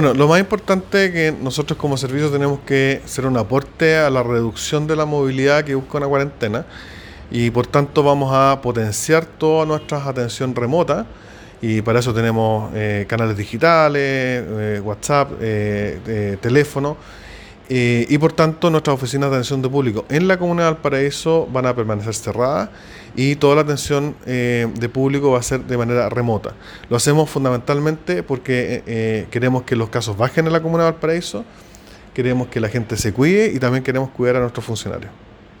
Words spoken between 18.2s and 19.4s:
tanto nuestras oficinas de